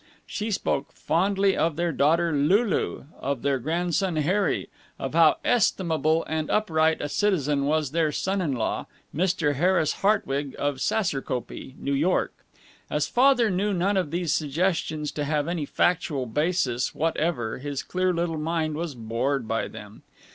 She 0.25 0.49
spoke 0.49 0.91
fondly 0.91 1.55
of 1.55 1.75
their 1.75 1.91
daughter 1.91 2.31
Lulu, 2.35 3.03
of 3.19 3.43
their 3.43 3.59
grandson 3.59 4.15
Harry, 4.15 4.67
of 4.97 5.13
how 5.13 5.37
estimable 5.45 6.23
and 6.27 6.49
upright 6.49 7.01
a 7.01 7.07
citizen 7.07 7.65
was 7.65 7.91
their 7.91 8.11
son 8.11 8.41
in 8.41 8.53
law, 8.53 8.87
Mr. 9.15 9.57
Harris 9.57 9.93
Hartwig 10.01 10.55
of 10.57 10.81
Saserkopee, 10.81 11.75
New 11.77 11.93
York. 11.93 12.33
As 12.89 13.07
Father 13.07 13.51
knew 13.51 13.75
none 13.75 13.95
of 13.95 14.09
these 14.09 14.33
suggestions 14.33 15.11
to 15.11 15.23
have 15.23 15.47
any 15.47 15.67
factual 15.67 16.25
basis 16.25 16.95
whatever 16.95 17.59
his 17.59 17.83
clear 17.83 18.11
little 18.11 18.39
mind 18.39 18.73
was 18.75 18.95
bored 18.95 19.47
by 19.47 19.67
them. 19.67 20.01